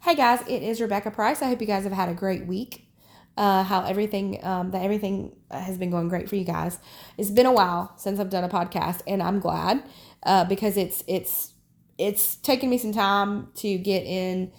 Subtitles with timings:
[0.00, 1.42] Hey guys, it is Rebecca Price.
[1.42, 2.88] I hope you guys have had a great week.
[3.36, 6.78] Uh, how everything um, that everything has been going great for you guys.
[7.16, 9.82] It's been a while since I've done a podcast, and I'm glad
[10.22, 11.52] uh, because it's it's
[11.98, 14.52] it's taken me some time to get in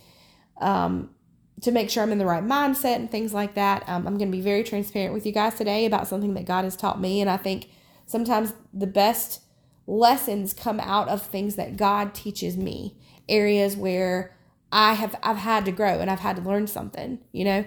[0.59, 1.09] um,
[1.61, 3.87] to make sure I'm in the right mindset and things like that.
[3.87, 6.65] Um, I'm going to be very transparent with you guys today about something that God
[6.65, 7.69] has taught me, and I think
[8.05, 9.41] sometimes the best
[9.87, 12.97] lessons come out of things that God teaches me,
[13.29, 14.35] areas where
[14.71, 17.65] I have I've had to grow and I've had to learn something, you know.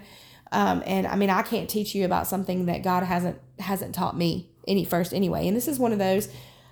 [0.53, 4.17] Um, and I mean, I can't teach you about something that God hasn't hasn't taught
[4.17, 5.49] me any first anyway.
[5.49, 6.29] And this is one of those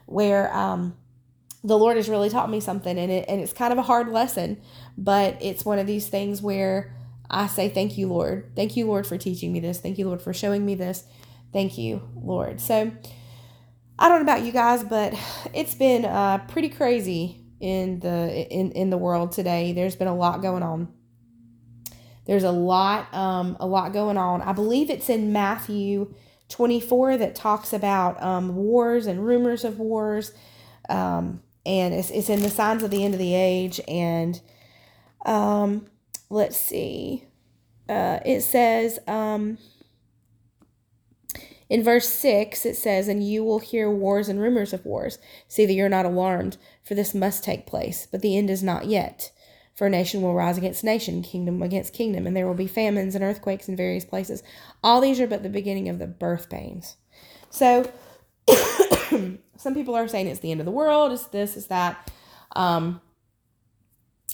[0.06, 0.96] where um,
[1.64, 4.08] the Lord has really taught me something, and it and it's kind of a hard
[4.08, 4.60] lesson,
[4.96, 6.94] but it's one of these things where
[7.28, 8.52] I say, "Thank you, Lord.
[8.54, 9.78] Thank you, Lord, for teaching me this.
[9.78, 11.04] Thank you, Lord, for showing me this.
[11.52, 12.92] Thank you, Lord." So
[13.98, 15.14] I don't know about you guys, but
[15.54, 19.72] it's been uh, pretty crazy in the in in the world today.
[19.72, 20.88] There's been a lot going on.
[22.26, 24.42] There's a lot um a lot going on.
[24.42, 26.14] I believe it's in Matthew
[26.48, 30.32] 24 that talks about um wars and rumors of wars.
[30.88, 34.40] Um and it's it's in the signs of the end of the age and
[35.26, 35.86] um
[36.30, 37.24] let's see.
[37.88, 39.58] Uh it says um
[41.70, 45.18] in verse 6, it says, And you will hear wars and rumors of wars.
[45.46, 48.86] See that you're not alarmed, for this must take place, but the end is not
[48.86, 49.30] yet.
[49.76, 53.22] For nation will rise against nation, kingdom against kingdom, and there will be famines and
[53.22, 54.42] earthquakes in various places.
[54.82, 56.96] All these are but the beginning of the birth pains.
[57.50, 57.90] So,
[59.56, 62.10] some people are saying it's the end of the world, it's this, it's that.
[62.56, 63.00] Um,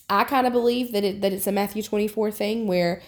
[0.09, 3.03] I kind of believe that it that it's a Matthew 24 thing where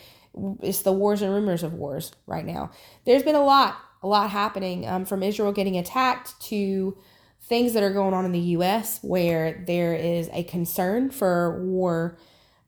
[0.62, 2.70] it's the wars and rumors of wars right now.
[3.06, 6.96] There's been a lot a lot happening um, from Israel getting attacked to
[7.42, 8.98] things that are going on in the U.S.
[9.02, 12.18] where there is a concern for war,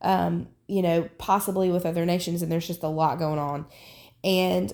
[0.01, 3.65] um, you know, possibly with other nations, and there's just a lot going on.
[4.23, 4.73] And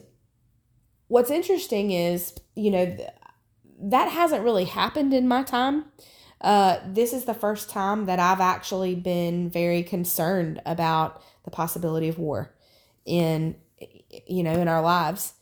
[1.08, 3.10] what's interesting is, you know, th-
[3.80, 5.86] that hasn't really happened in my time.
[6.40, 12.08] Uh, this is the first time that I've actually been very concerned about the possibility
[12.08, 12.56] of war
[13.06, 13.56] in,
[14.28, 15.34] you know, in our lives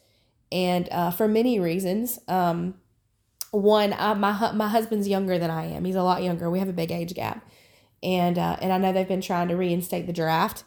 [0.56, 2.18] and uh, for many reasons.
[2.30, 2.76] Um,
[3.52, 5.86] one, uh, my my husband's younger than I am.
[5.86, 6.50] He's a lot younger.
[6.50, 7.46] We have a big age gap,
[8.02, 10.64] and uh, and I know they've been trying to reinstate the draft.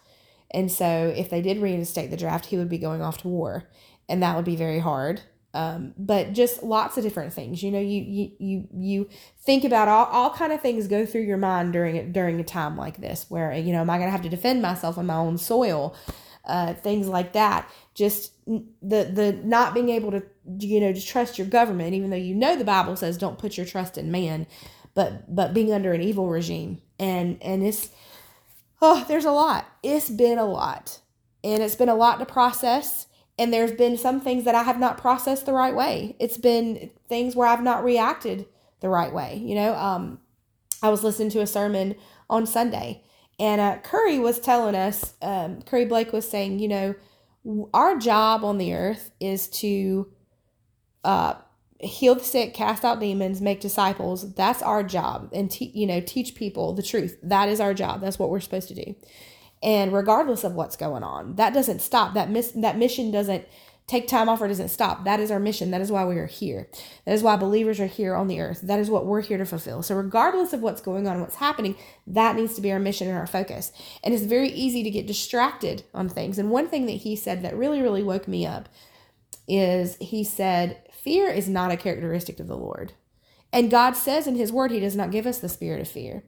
[0.51, 3.69] And so, if they did reinstate the draft, he would be going off to war,
[4.09, 5.23] and that would be very hard.
[5.55, 7.63] Um, but just lots of different things.
[7.63, 9.09] You know, you you you you
[9.41, 12.77] think about all, all kind of things go through your mind during during a time
[12.77, 15.17] like this, where you know, am I going to have to defend myself on my
[15.17, 15.95] own soil?
[16.49, 17.71] Uh, things like that.
[17.95, 20.23] Just the the not being able to
[20.59, 23.57] you know to trust your government, even though you know the Bible says don't put
[23.57, 24.47] your trust in man,
[24.95, 27.91] but but being under an evil regime and and it's
[28.81, 29.67] oh there's a lot.
[29.83, 31.01] It's been a lot,
[31.45, 33.07] and it's been a lot to process.
[33.41, 36.17] And there's been some things that I have not processed the right way.
[36.19, 38.47] It's been things where I've not reacted
[38.81, 39.41] the right way.
[39.45, 40.19] You know, um,
[40.83, 41.95] I was listening to a sermon
[42.29, 43.05] on Sunday
[43.39, 46.95] and uh, Curry was telling us, um, Curry Blake was saying, you know,
[47.73, 50.09] our job on the earth is to
[51.05, 51.35] uh,
[51.81, 54.35] heal the sick, cast out demons, make disciples.
[54.35, 57.17] That's our job, and te- you know, teach people the truth.
[57.23, 58.01] That is our job.
[58.01, 58.95] That's what we're supposed to do.
[59.63, 62.15] And regardless of what's going on, that doesn't stop.
[62.15, 63.47] That miss that mission doesn't
[63.89, 65.05] take time off or doesn't stop.
[65.05, 65.71] That is our mission.
[65.71, 66.69] That is why we are here.
[67.07, 68.61] That is why believers are here on the earth.
[68.61, 69.83] That is what we're here to fulfill.
[69.83, 71.75] So, regardless of what's going on and what's happening,
[72.07, 73.73] that needs to be our mission and our focus.
[74.05, 76.39] And it's very easy to get distracted on things.
[76.39, 78.69] And one thing that he said that really, really woke me up
[79.49, 82.93] is he said, Fear is not a characteristic of the Lord.
[83.51, 86.23] And God says in his word, he does not give us the spirit of fear.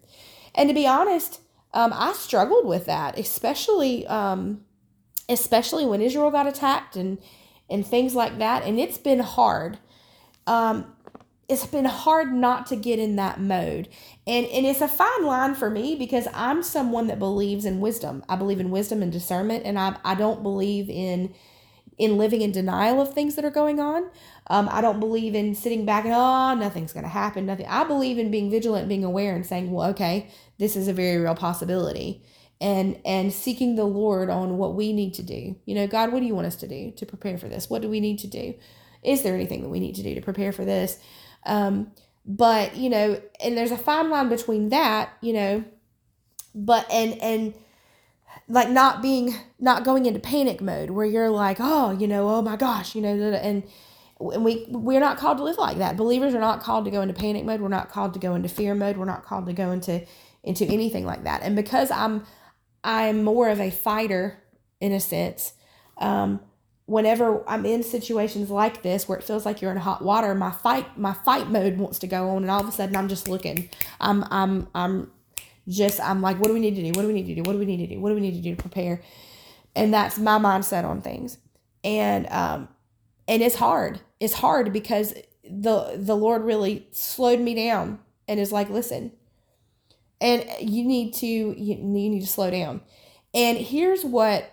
[0.54, 1.40] And to be honest,
[1.74, 4.06] um, I struggled with that, especially.
[4.06, 4.64] Um,
[5.30, 7.16] especially when Israel got attacked and
[7.70, 8.64] and things like that.
[8.64, 9.78] And it's been hard.
[10.46, 10.94] Um,
[11.48, 13.88] it's been hard not to get in that mode.
[14.26, 18.24] And and it's a fine line for me because I'm someone that believes in wisdom.
[18.28, 21.34] I believe in wisdom and discernment and I I don't believe in
[21.98, 24.10] in living in denial of things that are going on.
[24.46, 27.46] Um, I don't believe in sitting back and oh nothing's going to happen.
[27.46, 27.66] Nothing.
[27.66, 31.18] I believe in being vigilant, being aware, and saying, well, okay, this is a very
[31.18, 32.22] real possibility
[32.60, 35.56] and and seeking the lord on what we need to do.
[35.64, 37.70] You know god what do you want us to do to prepare for this?
[37.70, 38.54] What do we need to do?
[39.02, 40.98] Is there anything that we need to do to prepare for this?
[41.44, 41.92] Um
[42.26, 45.64] but you know and there's a fine line between that you know
[46.54, 47.54] but and and
[48.48, 52.42] like not being not going into panic mode where you're like oh you know oh
[52.42, 53.64] my gosh you know and
[54.20, 55.96] and we we're not called to live like that.
[55.96, 57.62] Believers are not called to go into panic mode.
[57.62, 58.98] We're not called to go into fear mode.
[58.98, 60.04] We're not called to go into
[60.44, 61.42] into anything like that.
[61.42, 62.24] And because i'm
[62.82, 64.42] I'm more of a fighter
[64.80, 65.54] in a sense.
[65.98, 66.40] Um,
[66.86, 70.50] whenever I'm in situations like this where it feels like you're in hot water, my
[70.50, 73.28] fight my fight mode wants to go on, and all of a sudden I'm just
[73.28, 73.70] looking.
[74.00, 75.10] I'm I'm I'm
[75.68, 76.88] just I'm like, what do we need to do?
[76.88, 77.42] What do we need to do?
[77.42, 78.00] What do we need to do?
[78.00, 79.02] What do we need to do to prepare?
[79.76, 81.38] And that's my mindset on things.
[81.84, 82.68] And um
[83.28, 84.00] and it's hard.
[84.18, 89.12] It's hard because the the Lord really slowed me down and is like, listen,
[90.20, 92.80] and you need to you, need to slow down.
[93.34, 94.50] And here's what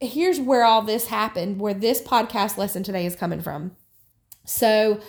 [0.00, 3.76] here's where all this happened where this podcast lesson today is coming from.
[4.44, 5.00] So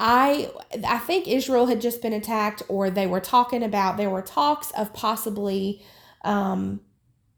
[0.00, 0.48] i
[0.86, 4.70] i think israel had just been attacked or they were talking about there were talks
[4.72, 5.82] of possibly
[6.22, 6.80] um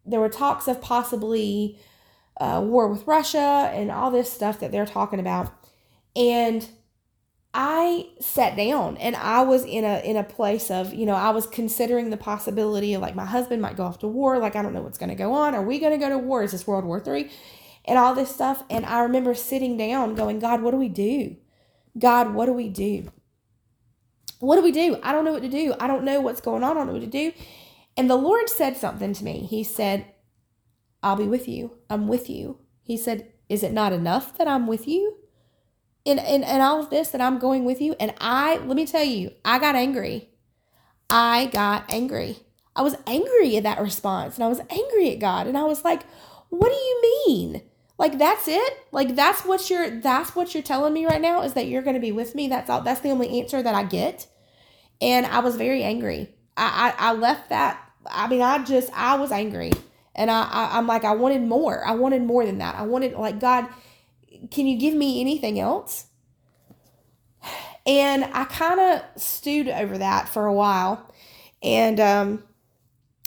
[0.04, 1.78] there were talks of possibly
[2.38, 5.52] uh, war with russia and all this stuff that they're talking about.
[6.16, 6.68] And
[7.52, 11.30] I sat down and I was in a in a place of, you know, I
[11.30, 14.62] was considering the possibility of like my husband might go off to war, like I
[14.62, 15.54] don't know what's gonna go on.
[15.54, 16.42] Are we gonna go to war?
[16.44, 17.30] Is this World War Three?
[17.84, 18.62] And all this stuff.
[18.70, 21.36] And I remember sitting down going, God, what do we do?
[21.98, 23.10] God, what do we do?
[24.38, 24.98] What do we do?
[25.02, 25.74] I don't know what to do.
[25.80, 26.72] I don't know what's going on.
[26.72, 27.32] I don't know what to do.
[27.96, 29.40] And the Lord said something to me.
[29.40, 30.06] He said,
[31.02, 31.78] I'll be with you.
[31.88, 32.58] I'm with you.
[32.82, 35.19] He said, Is it not enough that I'm with you?
[36.04, 37.94] In, in, in all of this that I'm going with you.
[38.00, 40.28] And I, let me tell you, I got angry.
[41.08, 42.38] I got angry.
[42.74, 45.46] I was angry at that response and I was angry at God.
[45.46, 46.02] And I was like,
[46.48, 47.62] what do you mean?
[47.98, 48.86] Like that's it?
[48.92, 52.00] Like that's what you're that's what you're telling me right now is that you're gonna
[52.00, 52.48] be with me.
[52.48, 54.26] That's all that's the only answer that I get.
[55.02, 56.34] And I was very angry.
[56.56, 59.72] I I, I left that I mean I just I was angry.
[60.14, 61.84] And I, I I'm like I wanted more.
[61.84, 62.74] I wanted more than that.
[62.76, 63.66] I wanted like God
[64.50, 66.06] can you give me anything else?
[67.86, 71.10] And I kind of stewed over that for a while.
[71.62, 72.44] And um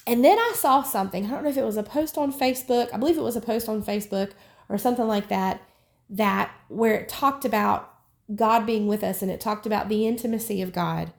[0.06, 1.26] and then I saw something.
[1.26, 2.90] I don't know if it was a post on Facebook.
[2.94, 4.32] I believe it was a post on Facebook
[4.70, 5.62] or something like that
[6.10, 7.94] that where it talked about
[8.34, 11.14] God being with us and it talked about the intimacy of God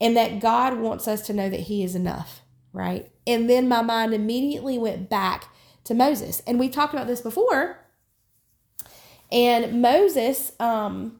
[0.00, 2.40] and that God wants us to know that he is enough,
[2.72, 3.10] right?
[3.26, 5.52] And then my mind immediately went back
[5.84, 6.42] to Moses.
[6.46, 7.79] And we talked about this before
[9.32, 11.18] and Moses, um,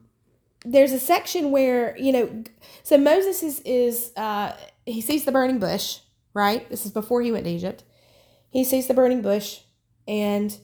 [0.65, 2.45] there's a section where, you know,
[2.83, 5.99] so Moses is, is uh, he sees the burning bush,
[6.35, 6.69] right?
[6.69, 7.85] This is before he went to Egypt.
[8.51, 9.61] He sees the burning bush
[10.09, 10.57] and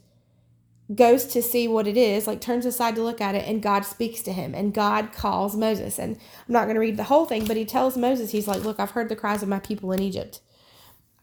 [0.94, 3.84] goes to see what it is, like turns aside to look at it, and God
[3.84, 5.98] speaks to him, and God calls Moses.
[5.98, 8.62] And I'm not going to read the whole thing, but he tells Moses, he's like,
[8.62, 10.40] Look, I've heard the cries of my people in Egypt.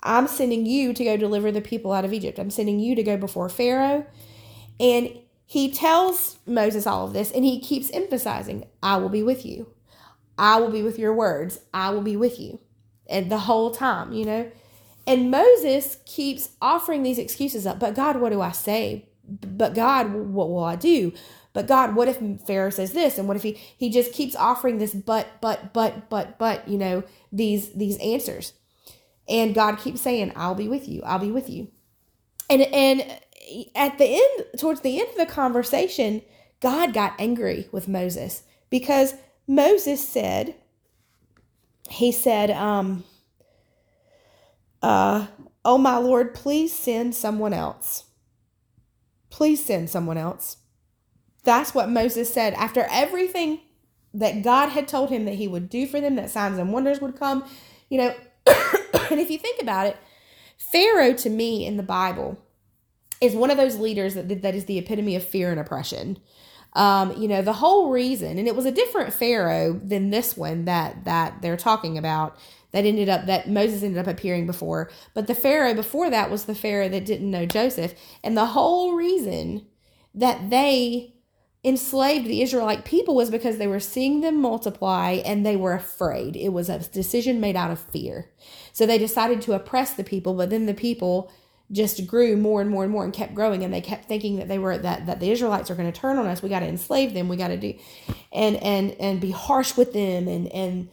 [0.02, 2.38] I'm sending you to go deliver the people out of Egypt.
[2.38, 4.06] I'm sending you to go before Pharaoh.
[4.80, 9.46] And he tells Moses all of this and he keeps emphasizing, I will be with
[9.46, 9.74] you.
[10.38, 11.60] I will be with your words.
[11.74, 12.60] I will be with you.
[13.08, 14.52] And the whole time, you know.
[15.06, 17.80] And Moses keeps offering these excuses up.
[17.80, 19.10] But God, what do I say?
[19.28, 21.14] But God, what will I do?
[21.52, 22.18] But God, what if
[22.48, 23.18] Pharaoh says this?
[23.18, 26.78] And what if he he just keeps offering this but, but, but, but, but, you
[26.78, 28.54] know, these these answers.
[29.28, 31.02] And God keeps saying, I'll be with you.
[31.04, 31.68] I'll be with you.
[32.50, 33.20] And and
[33.76, 36.22] at the end, towards the end of the conversation,
[36.60, 39.16] God got angry with Moses because
[39.48, 40.56] Moses said,
[41.90, 43.04] he said, um,
[44.82, 45.28] uh,
[45.66, 48.06] oh my Lord, please send someone else.
[49.30, 50.58] Please send someone else.
[51.44, 53.60] That's what Moses said after everything
[54.14, 57.02] that God had told him that he would do for them, that signs and wonders
[57.02, 57.44] would come.
[57.90, 58.16] You know,
[59.10, 59.98] and if you think about it,
[60.58, 62.38] Pharaoh to me in the Bible
[63.24, 66.20] is one of those leaders that that is the epitome of fear and oppression.
[66.74, 70.66] Um, you know, the whole reason, and it was a different Pharaoh than this one
[70.66, 72.38] that that they're talking about
[72.72, 74.90] that ended up that Moses ended up appearing before.
[75.14, 77.94] But the Pharaoh before that was the Pharaoh that didn't know Joseph.
[78.24, 79.68] And the whole reason
[80.16, 81.14] that they
[81.64, 86.36] enslaved the Israelite people was because they were seeing them multiply and they were afraid.
[86.36, 88.32] It was a decision made out of fear.
[88.74, 91.32] So they decided to oppress the people, but then the people
[91.72, 94.48] just grew more and more and more and kept growing and they kept thinking that
[94.48, 96.42] they were that that the Israelites are going to turn on us.
[96.42, 97.28] We got to enslave them.
[97.30, 97.74] We got to do
[98.32, 100.90] and and and be harsh with them and and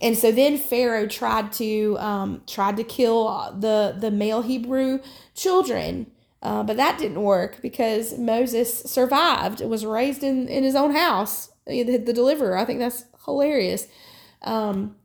[0.00, 5.00] and so then Pharaoh tried to um, tried to kill the the male Hebrew
[5.34, 6.10] children.
[6.42, 11.50] Uh, but that didn't work because Moses survived was raised in in his own house
[11.66, 12.56] the, the deliverer.
[12.56, 13.86] I think that's hilarious.
[14.42, 14.96] Um,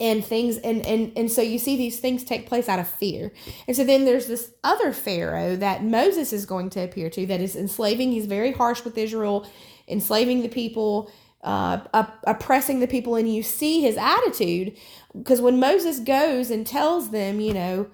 [0.00, 3.32] and things and and and so you see these things take place out of fear
[3.68, 7.40] and so then there's this other pharaoh that moses is going to appear to that
[7.40, 9.46] is enslaving he's very harsh with israel
[9.88, 11.10] enslaving the people
[11.42, 11.78] uh,
[12.24, 14.76] oppressing the people and you see his attitude
[15.16, 17.88] because when moses goes and tells them you know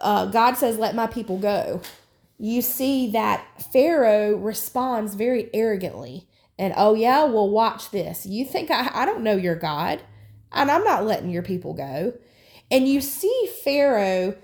[0.00, 1.80] uh, God says, Let my people go,
[2.38, 6.26] you see that Pharaoh responds very arrogantly.
[6.58, 8.26] And oh, yeah, well, watch this.
[8.26, 10.02] You think I, I don't know your God,
[10.52, 12.14] and I'm not letting your people go.
[12.70, 14.36] And you see Pharaoh,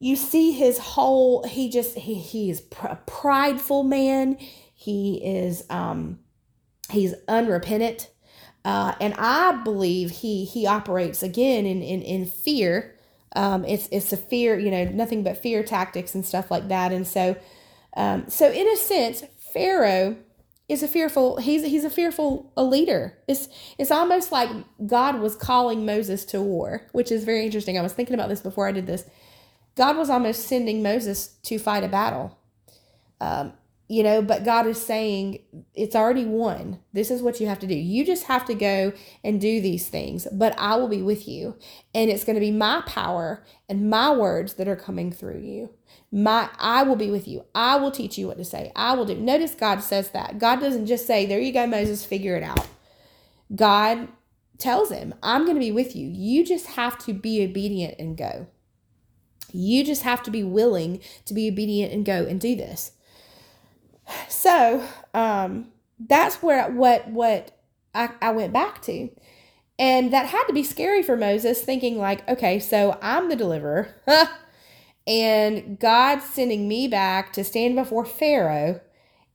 [0.00, 4.36] you see his whole, he just, he, he is a prideful man.
[4.74, 6.18] He is, um,
[6.90, 8.10] he's unrepentant.
[8.64, 12.94] Uh, and I believe he he operates again in in, in fear
[13.34, 16.92] um, it's it's a fear, you know, nothing but fear tactics and stuff like that.
[16.92, 17.36] And so,
[17.96, 20.16] um, so in a sense, Pharaoh
[20.68, 21.36] is a fearful.
[21.36, 23.18] He's he's a fearful a leader.
[23.28, 24.48] It's it's almost like
[24.86, 27.78] God was calling Moses to war, which is very interesting.
[27.78, 29.04] I was thinking about this before I did this.
[29.76, 32.38] God was almost sending Moses to fight a battle.
[33.20, 33.52] Um,
[33.94, 35.38] you know, but God is saying
[35.72, 36.80] it's already won.
[36.92, 37.76] This is what you have to do.
[37.76, 41.56] You just have to go and do these things, but I will be with you.
[41.94, 45.70] And it's going to be my power and my words that are coming through you.
[46.10, 47.44] My I will be with you.
[47.54, 48.72] I will teach you what to say.
[48.74, 49.14] I will do.
[49.14, 50.40] Notice God says that.
[50.40, 52.66] God doesn't just say, "There you go, Moses, figure it out."
[53.54, 54.08] God
[54.58, 56.08] tells him, "I'm going to be with you.
[56.08, 58.48] You just have to be obedient and go."
[59.52, 62.90] You just have to be willing to be obedient and go and do this.
[64.28, 65.68] So um,
[65.98, 67.56] that's where what what
[67.94, 69.08] I, I went back to.
[69.78, 73.96] And that had to be scary for Moses, thinking like, okay, so I'm the deliverer,
[75.06, 78.80] and God's sending me back to stand before Pharaoh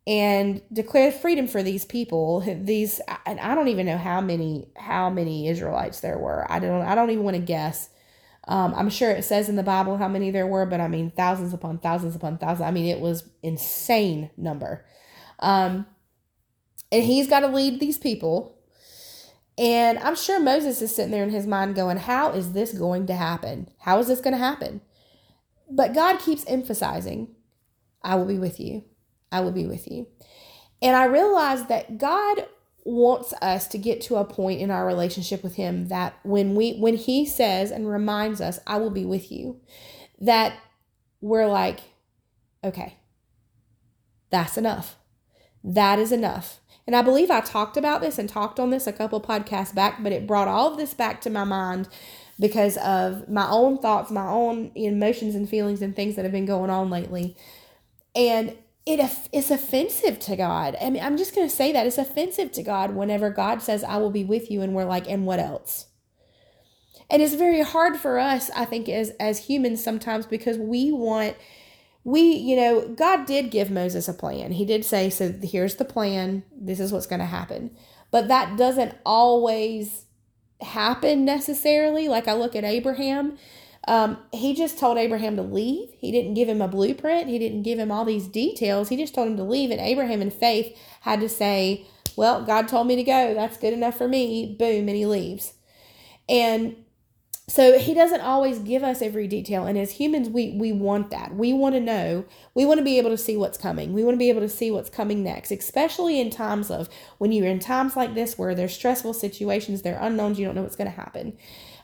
[0.08, 2.42] and declare freedom for these people.
[2.64, 6.50] These, and I don't even know how many how many Israelites there were.
[6.52, 7.90] I don't I don't even want to guess.
[8.50, 11.12] Um, I'm sure it says in the Bible how many there were, but I mean
[11.12, 12.68] thousands upon thousands upon thousands.
[12.68, 14.86] I mean it was insane number.
[15.38, 15.86] Um,
[16.91, 18.58] and he's got to lead these people.
[19.56, 23.06] And I'm sure Moses is sitting there in his mind going, How is this going
[23.06, 23.70] to happen?
[23.82, 24.82] How is this going to happen?
[25.70, 27.36] But God keeps emphasizing,
[28.01, 28.84] I will be with you.
[29.32, 30.08] I will be with you.
[30.82, 32.48] And I realized that God
[32.89, 36.74] wants us to get to a point in our relationship with him that when we
[36.77, 39.60] when he says and reminds us I will be with you
[40.19, 40.53] that
[41.22, 41.81] we're like
[42.63, 42.96] okay
[44.29, 44.96] that's enough.
[45.63, 46.60] That is enough.
[46.88, 50.01] And I believe I talked about this and talked on this a couple podcasts back
[50.01, 51.88] but it brought all of this back to my mind
[52.39, 56.46] because of my own thoughts my own emotions and feelings and things that have been
[56.46, 57.36] going on lately.
[58.15, 58.55] And
[58.89, 59.00] it
[59.31, 60.75] is offensive to God.
[60.81, 63.84] I mean, I'm just going to say that it's offensive to God whenever God says,
[63.84, 64.63] I will be with you.
[64.63, 65.86] And we're like, and what else?
[67.08, 71.38] And it's very hard for us, I think, as, as humans sometimes because we want,
[72.03, 74.53] we, you know, God did give Moses a plan.
[74.53, 76.43] He did say, so here's the plan.
[76.51, 77.75] This is what's going to happen.
[78.10, 80.05] But that doesn't always
[80.62, 82.08] happen necessarily.
[82.08, 83.38] Like I look at Abraham
[83.89, 85.89] um, he just told Abraham to leave.
[85.98, 87.27] He didn't give him a blueprint.
[87.27, 88.89] He didn't give him all these details.
[88.89, 89.72] He just told him to leave.
[89.72, 93.34] And Abraham, in faith, had to say, Well, God told me to go.
[93.34, 94.55] That's good enough for me.
[94.60, 94.88] Boom.
[94.88, 95.53] And he leaves.
[96.29, 96.75] And
[97.48, 99.65] so he doesn't always give us every detail.
[99.65, 101.34] And as humans, we, we want that.
[101.34, 102.25] We want to know.
[102.53, 103.93] We want to be able to see what's coming.
[103.93, 107.31] We want to be able to see what's coming next, especially in times of when
[107.31, 110.62] you're in times like this where there's stressful situations, there are unknowns, you don't know
[110.62, 111.36] what's going to happen.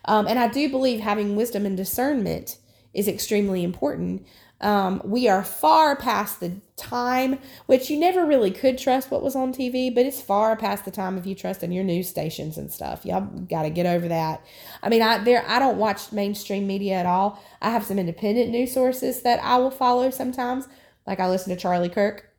[0.06, 2.58] Um, and I do believe having wisdom and discernment
[2.94, 4.26] is extremely important.
[4.62, 9.36] Um, we are far past the time, which you never really could trust what was
[9.36, 12.58] on TV, but it's far past the time of you trust in your news stations
[12.58, 13.06] and stuff.
[13.06, 14.46] Y'all got to get over that.
[14.82, 17.44] I mean, I there I don't watch mainstream media at all.
[17.62, 20.68] I have some independent news sources that I will follow sometimes.
[21.06, 22.30] Like I listen to Charlie Kirk.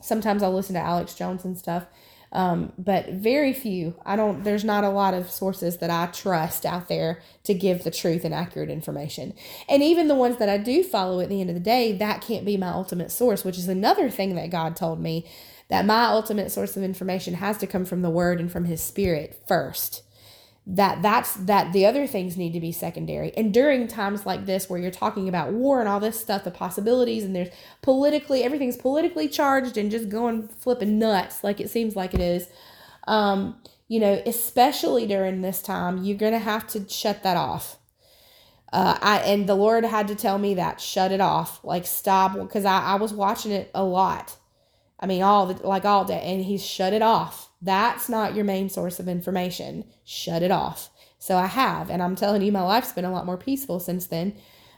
[0.00, 1.86] Sometimes I'll listen to Alex Jones and stuff.
[2.32, 3.94] Um, but very few.
[4.06, 7.84] I don't, there's not a lot of sources that I trust out there to give
[7.84, 9.34] the truth and accurate information.
[9.68, 12.22] And even the ones that I do follow at the end of the day, that
[12.22, 15.26] can't be my ultimate source, which is another thing that God told me
[15.68, 18.82] that my ultimate source of information has to come from the word and from his
[18.82, 20.02] spirit first
[20.66, 23.36] that that's that the other things need to be secondary.
[23.36, 26.52] And during times like this where you're talking about war and all this stuff the
[26.52, 27.52] possibilities and there's
[27.82, 32.48] politically everything's politically charged and just going flipping nuts like it seems like it is
[33.08, 37.78] um you know especially during this time you're gonna have to shut that off.
[38.72, 42.34] Uh, I and the Lord had to tell me that shut it off, like stop,
[42.34, 44.36] because I, I was watching it a lot.
[44.98, 48.44] I mean, all the like all day, and He's shut it off that's not your
[48.44, 49.84] main source of information.
[50.04, 50.90] Shut it off.
[51.18, 54.06] So I have, and I'm telling you, my life's been a lot more peaceful since
[54.06, 54.34] then.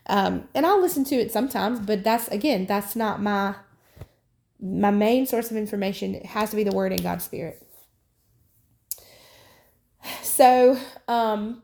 [0.07, 3.55] Um, and I'll listen to it sometimes, but that's again, that's not my
[4.61, 6.15] my main source of information.
[6.15, 7.67] It has to be the Word and God's Spirit.
[10.23, 11.63] So, um,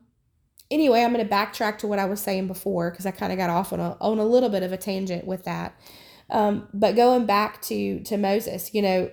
[0.71, 3.39] anyway, I'm going to backtrack to what I was saying before because I kind of
[3.39, 5.79] got off on a, on a little bit of a tangent with that.
[6.31, 9.11] Um, but going back to to Moses, you know,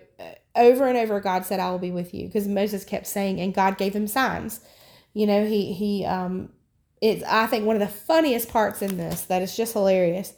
[0.58, 3.54] over and over, God said, "I will be with you," because Moses kept saying, and
[3.54, 4.60] God gave him signs.
[5.14, 6.50] You know, he he um,
[7.02, 10.34] it's I think one of the funniest parts in this that is just hilarious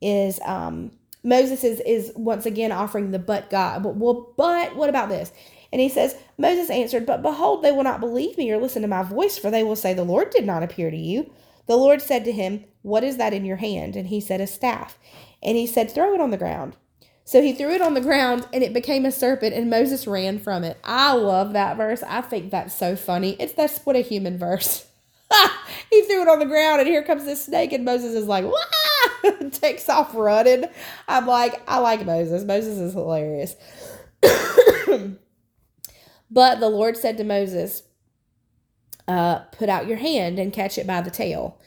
[0.00, 0.90] is um
[1.24, 3.82] Moses is is once again offering the but God.
[3.82, 5.32] But well, but what about this?
[5.72, 8.88] And he says, Moses answered, But behold, they will not believe me or listen to
[8.88, 11.32] my voice, for they will say, The Lord did not appear to you.
[11.66, 13.96] The Lord said to him, What is that in your hand?
[13.96, 14.98] And he said, A staff.
[15.42, 16.76] And he said, Throw it on the ground.
[17.24, 20.38] So he threw it on the ground and it became a serpent and Moses ran
[20.38, 20.78] from it.
[20.82, 22.02] I love that verse.
[22.02, 23.36] I think that's so funny.
[23.38, 24.86] It's that's what a human verse.
[25.90, 28.44] he threw it on the ground and here comes this snake and Moses is like,
[29.52, 30.64] takes off running.
[31.06, 32.44] I'm like, I like Moses.
[32.44, 33.54] Moses is hilarious.
[36.30, 37.84] but the Lord said to Moses,
[39.06, 41.60] uh, put out your hand and catch it by the tail.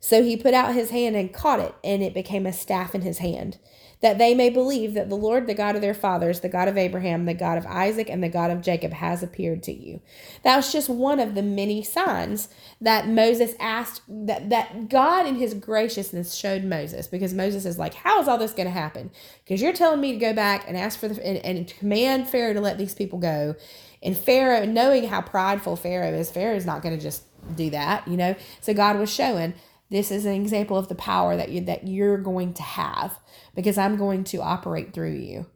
[0.00, 3.02] So he put out his hand and caught it, and it became a staff in
[3.02, 3.58] his hand
[4.00, 6.76] that they may believe that the Lord, the God of their fathers, the God of
[6.76, 10.00] Abraham, the God of Isaac, and the God of Jacob has appeared to you.
[10.44, 12.48] That was just one of the many signs
[12.80, 17.94] that Moses asked, that, that God in his graciousness showed Moses, because Moses is like,
[17.94, 19.10] How is all this going to happen?
[19.44, 22.54] Because you're telling me to go back and ask for the, and, and command Pharaoh
[22.54, 23.56] to let these people go.
[24.00, 27.24] And Pharaoh, knowing how prideful Pharaoh is, Pharaoh is not going to just
[27.56, 28.36] do that, you know?
[28.60, 29.54] So God was showing
[29.90, 33.18] this is an example of the power that you that you're going to have
[33.58, 35.46] because I'm going to operate through you.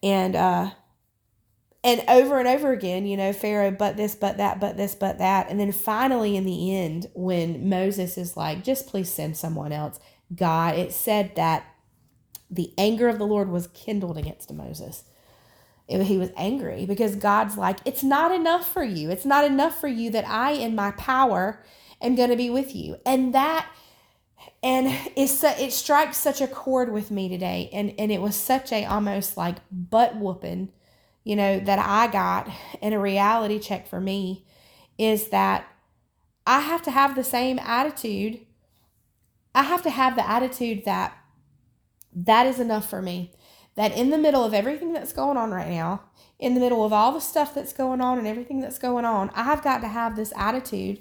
[0.00, 0.70] And uh
[1.82, 5.18] and over and over again, you know, Pharaoh, but this, but that, but this, but
[5.18, 5.50] that.
[5.50, 9.98] And then finally, in the end, when Moses is like, just please send someone else,
[10.34, 11.64] God, it said that
[12.48, 15.04] the anger of the Lord was kindled against Moses.
[15.88, 19.10] It, he was angry because God's like, it's not enough for you.
[19.10, 21.62] It's not enough for you that I, in my power,
[22.00, 22.98] am going to be with you.
[23.04, 23.68] And that
[24.66, 28.72] and it's it strikes such a chord with me today and and it was such
[28.72, 30.68] a almost like butt whooping
[31.22, 32.50] you know that i got
[32.82, 34.44] and a reality check for me
[34.98, 35.68] is that
[36.46, 38.40] i have to have the same attitude.
[39.54, 41.16] I have to have the attitude that
[42.14, 43.32] that is enough for me.
[43.74, 46.02] That in the middle of everything that's going on right now
[46.38, 49.30] in the middle of all the stuff that's going on and everything that's going on
[49.34, 51.00] i've got to have this attitude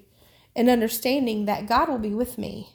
[0.55, 2.74] and understanding that God will be with me,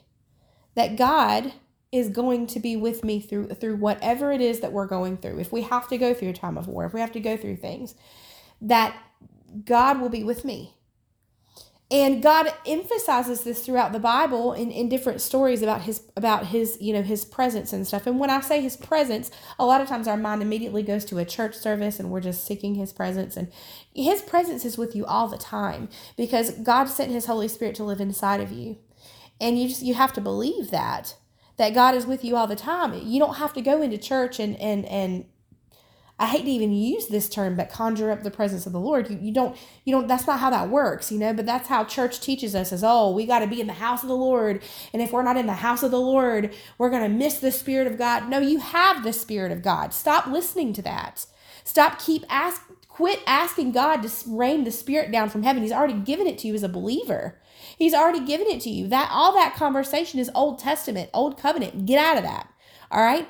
[0.75, 1.53] that God
[1.91, 5.39] is going to be with me through through whatever it is that we're going through.
[5.39, 7.35] If we have to go through a time of war, if we have to go
[7.35, 7.95] through things,
[8.61, 8.95] that
[9.65, 10.75] God will be with me.
[11.91, 16.77] And God emphasizes this throughout the Bible in, in different stories about his about his,
[16.79, 18.07] you know, his presence and stuff.
[18.07, 19.29] And when I say his presence,
[19.59, 22.45] a lot of times our mind immediately goes to a church service and we're just
[22.45, 23.35] seeking his presence.
[23.35, 23.51] And
[23.93, 27.83] his presence is with you all the time because God sent his Holy Spirit to
[27.83, 28.77] live inside of you.
[29.41, 31.17] And you just you have to believe that
[31.57, 32.93] that God is with you all the time.
[33.05, 35.25] You don't have to go into church and and and
[36.21, 39.09] I hate to even use this term, but conjure up the presence of the Lord.
[39.09, 41.83] You, you don't, you don't, that's not how that works, you know, but that's how
[41.83, 44.61] church teaches us is, oh, we got to be in the house of the Lord.
[44.93, 47.51] And if we're not in the house of the Lord, we're going to miss the
[47.51, 48.29] Spirit of God.
[48.29, 49.95] No, you have the Spirit of God.
[49.95, 51.25] Stop listening to that.
[51.63, 55.63] Stop, keep ask, quit asking God to rain the Spirit down from heaven.
[55.63, 57.41] He's already given it to you as a believer.
[57.81, 58.87] He's already given it to you.
[58.87, 61.85] That all that conversation is Old Testament, Old Covenant.
[61.85, 62.47] Get out of that.
[62.91, 63.27] All right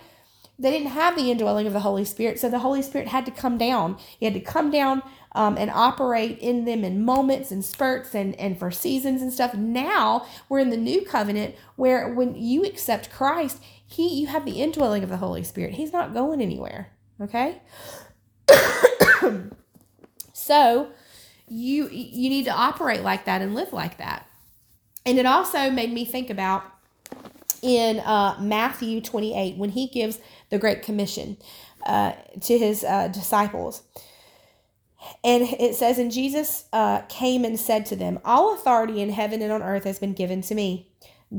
[0.61, 3.31] they didn't have the indwelling of the Holy Spirit, so the Holy Spirit had to
[3.31, 3.97] come down.
[4.19, 8.35] He had to come down um, and operate in them in moments and spurts and,
[8.35, 9.55] and for seasons and stuff.
[9.55, 14.61] Now we're in the new covenant where when you accept Christ, he you have the
[14.61, 15.73] indwelling of the Holy Spirit.
[15.73, 16.91] He's not going anywhere.
[17.19, 17.59] Okay?
[20.33, 20.89] so
[21.47, 24.27] you you need to operate like that and live like that.
[25.05, 26.63] And it also made me think about
[27.61, 31.37] in uh, Matthew 28 when he gives the Great Commission
[31.85, 33.83] uh, to his uh, disciples.
[35.23, 39.41] And it says, And Jesus uh, came and said to them, All authority in heaven
[39.41, 40.87] and on earth has been given to me.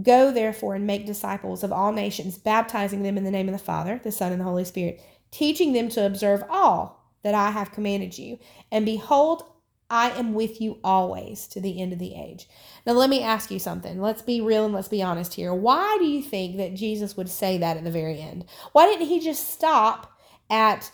[0.03, 3.59] Go therefore and make disciples of all nations, baptizing them in the name of the
[3.59, 7.72] Father, the Son, and the Holy Spirit, teaching them to observe all that I have
[7.72, 8.38] commanded you.
[8.70, 9.44] And behold,
[9.92, 12.48] I am with you always to the end of the age.
[12.87, 14.00] Now, let me ask you something.
[14.00, 15.52] Let's be real and let's be honest here.
[15.52, 18.46] Why do you think that Jesus would say that at the very end?
[18.72, 20.90] Why didn't he just stop at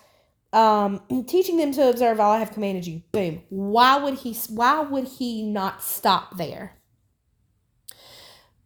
[0.53, 3.03] um, teaching them to observe all I have commanded you?
[3.13, 3.43] Boom.
[3.51, 4.37] Why would he?
[4.49, 6.79] Why would he not stop there?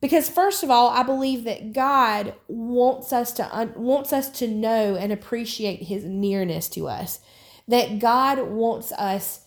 [0.00, 4.48] Because first of all, I believe that God wants us to un- wants us to
[4.48, 7.20] know and appreciate His nearness to us.
[7.68, 9.41] That God wants us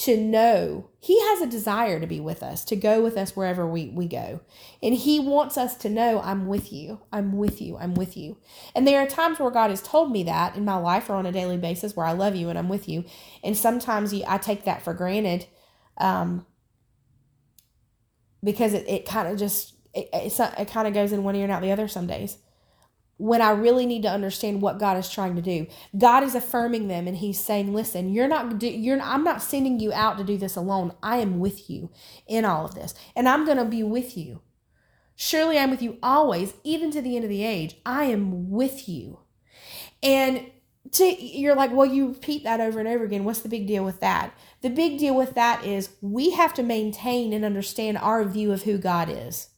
[0.00, 3.66] to know he has a desire to be with us to go with us wherever
[3.66, 4.40] we, we go.
[4.82, 7.02] And he wants us to know i'm with you.
[7.12, 7.76] I'm with you.
[7.76, 8.38] I'm with you.
[8.74, 11.26] And there are times where god has told me that in my life or on
[11.26, 13.04] a daily basis where i love you and i'm with you.
[13.44, 15.46] And sometimes i take that for granted
[15.98, 16.46] um,
[18.42, 21.42] because it, it kind of just it, it, it kind of goes in one ear
[21.42, 22.38] and out the other some days
[23.20, 25.66] when I really need to understand what God is trying to do.
[25.96, 29.92] God is affirming them and he's saying, "Listen, you're not you're I'm not sending you
[29.92, 30.92] out to do this alone.
[31.02, 31.90] I am with you
[32.26, 32.94] in all of this.
[33.14, 34.40] And I'm going to be with you.
[35.14, 37.76] Surely I'm with you always, even to the end of the age.
[37.84, 39.20] I am with you."
[40.02, 40.46] And
[40.92, 43.24] to, you're like, "Well, you repeat that over and over again.
[43.24, 46.62] What's the big deal with that?" The big deal with that is we have to
[46.62, 49.48] maintain and understand our view of who God is.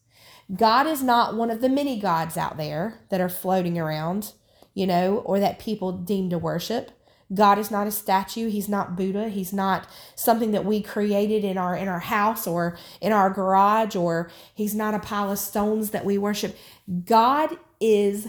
[0.55, 4.33] God is not one of the many gods out there that are floating around,
[4.75, 6.91] you know, or that people deem to worship.
[7.33, 11.57] God is not a statue, he's not Buddha, he's not something that we created in
[11.57, 15.91] our in our house or in our garage or he's not a pile of stones
[15.91, 16.57] that we worship.
[17.05, 18.29] God is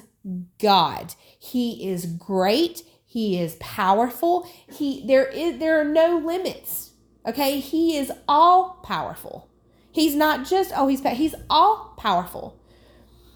[0.59, 1.15] God.
[1.37, 4.49] He is great, he is powerful.
[4.71, 6.91] He there is there are no limits.
[7.27, 7.59] Okay?
[7.59, 9.49] He is all powerful.
[9.93, 12.59] He's not just, oh, he's he's all powerful.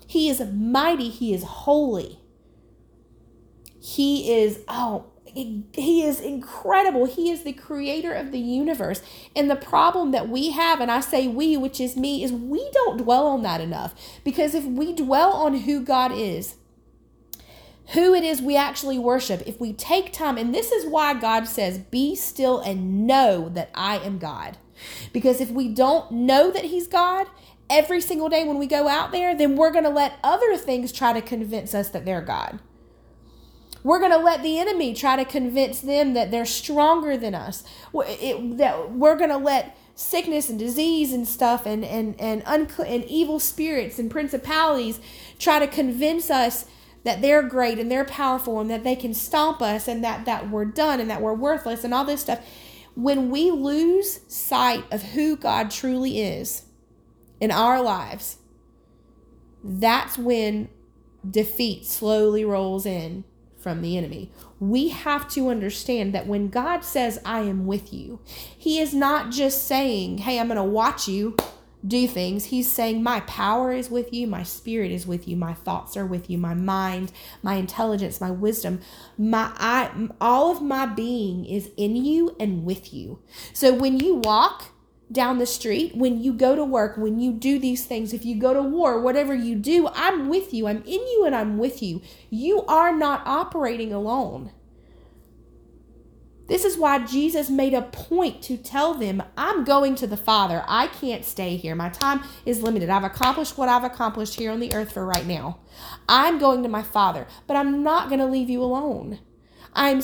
[0.07, 2.19] He is mighty, he is holy.
[3.79, 7.05] He is oh, he is incredible.
[7.05, 9.01] He is the creator of the universe.
[9.35, 12.67] And the problem that we have, and I say we, which is me, is we
[12.73, 13.93] don't dwell on that enough.
[14.23, 16.55] Because if we dwell on who God is,
[17.93, 21.47] who it is we actually worship, if we take time, and this is why God
[21.47, 24.57] says, Be still and know that I am God.
[25.13, 27.27] Because if we don't know that He's God
[27.69, 30.91] every single day when we go out there, then we're going to let other things
[30.91, 32.59] try to convince us that they're God.
[33.83, 37.63] We're going to let the enemy try to convince them that they're stronger than us.
[37.93, 42.85] It, that we're going to let sickness and disease and stuff and and and, uncle
[42.85, 44.99] and evil spirits and principalities
[45.39, 46.65] try to convince us
[47.03, 50.51] that they're great and they're powerful and that they can stomp us and that that
[50.51, 52.45] we're done and that we're worthless and all this stuff
[52.97, 56.63] when we lose sight of who God truly is
[57.39, 58.39] in our lives,
[59.63, 60.69] that's when
[61.29, 63.23] defeat slowly rolls in
[63.55, 64.31] from the enemy.
[64.59, 69.31] We have to understand that when God says, I am with you, He is not
[69.31, 71.37] just saying, Hey, I'm going to watch you
[71.85, 72.45] do things.
[72.45, 76.05] He's saying, My power is with you, my spirit is with you, my thoughts are
[76.05, 77.11] with you, my mind,
[77.43, 78.79] my intelligence, my wisdom,
[79.17, 83.19] my I all of my being is in you and with you.
[83.53, 84.71] So when you walk
[85.11, 88.35] down the street, when you go to work, when you do these things, if you
[88.39, 90.67] go to war, whatever you do, I'm with you.
[90.67, 92.01] I'm in you and I'm with you.
[92.29, 94.51] You are not operating alone.
[96.47, 100.63] This is why Jesus made a point to tell them, I'm going to the Father.
[100.65, 101.75] I can't stay here.
[101.75, 102.89] My time is limited.
[102.89, 105.59] I've accomplished what I've accomplished here on the earth for right now.
[106.07, 109.19] I'm going to my Father, but I'm not going to leave you alone.
[109.73, 110.01] I'm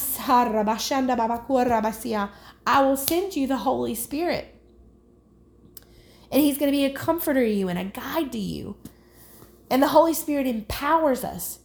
[2.65, 4.49] I will send you the Holy Spirit.
[6.31, 8.75] And he's going to be a comforter to you and a guide to you.
[9.69, 11.59] And the Holy Spirit empowers us.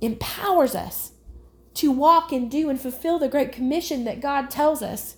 [0.00, 1.12] Empowers us
[1.76, 5.16] to walk and do and fulfill the great commission that God tells us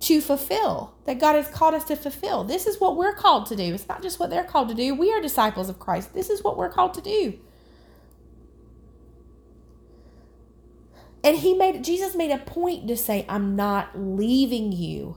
[0.00, 2.44] to fulfill, that God has called us to fulfill.
[2.44, 3.74] This is what we're called to do.
[3.74, 4.94] It's not just what they're called to do.
[4.94, 6.12] We are disciples of Christ.
[6.12, 7.38] This is what we're called to do.
[11.24, 15.16] And he made Jesus made a point to say, I'm not leaving you.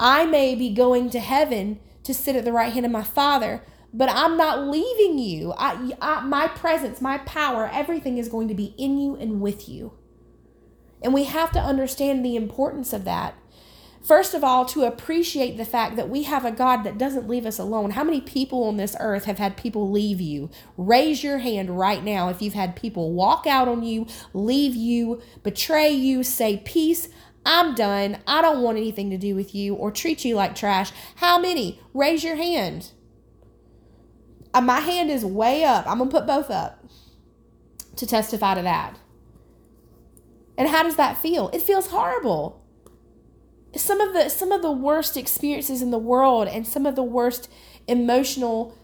[0.00, 3.62] I may be going to heaven to sit at the right hand of my Father,
[3.92, 5.54] but I'm not leaving you.
[5.56, 9.68] I, I, my presence, my power, everything is going to be in you and with
[9.68, 9.92] you.
[11.02, 13.34] And we have to understand the importance of that.
[14.02, 17.44] First of all, to appreciate the fact that we have a God that doesn't leave
[17.44, 17.90] us alone.
[17.90, 20.50] How many people on this earth have had people leave you?
[20.76, 25.20] Raise your hand right now if you've had people walk out on you, leave you,
[25.42, 27.08] betray you, say, Peace,
[27.44, 28.18] I'm done.
[28.26, 30.92] I don't want anything to do with you, or treat you like trash.
[31.16, 31.80] How many?
[31.92, 32.92] Raise your hand.
[34.58, 35.86] Uh, my hand is way up.
[35.86, 36.84] I'm going to put both up
[37.94, 38.98] to testify to that.
[40.56, 41.48] And how does that feel?
[41.50, 42.64] It feels horrible.
[43.76, 47.04] Some of the some of the worst experiences in the world and some of the
[47.04, 47.48] worst
[47.86, 48.76] emotional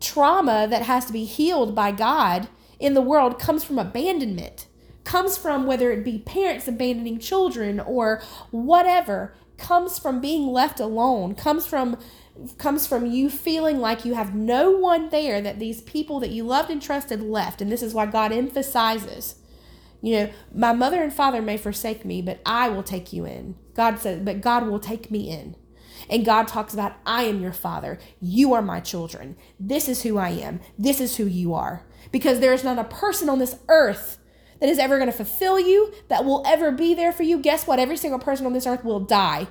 [0.00, 4.68] trauma that has to be healed by God in the world comes from abandonment.
[5.04, 11.34] Comes from whether it be parents abandoning children or whatever, comes from being left alone,
[11.34, 11.98] comes from
[12.58, 16.44] comes from you feeling like you have no one there that these people that you
[16.44, 19.36] loved and trusted left and this is why God emphasizes
[20.02, 23.56] You know, my mother and father may forsake me, but I will take you in.
[23.74, 25.56] God says, but God will take me in.
[26.08, 27.98] And God talks about, I am your father.
[28.20, 29.36] You are my children.
[29.58, 30.60] This is who I am.
[30.78, 31.84] This is who you are.
[32.10, 34.18] Because there is not a person on this earth
[34.60, 37.38] that is ever going to fulfill you, that will ever be there for you.
[37.38, 37.78] Guess what?
[37.78, 39.48] Every single person on this earth will die,